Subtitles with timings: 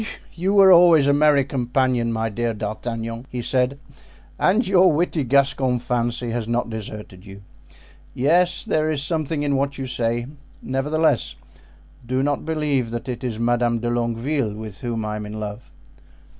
[0.33, 3.77] "You were always a merry companion, my dear D'Artagnan," he said,
[4.39, 7.43] "and your witty Gascon fancy has not deserted you.
[8.15, 10.25] Yes, there is something in what you say;
[10.59, 11.35] nevertheless,
[12.03, 15.69] do not believe that it is Madame de Longueville with whom I am in love."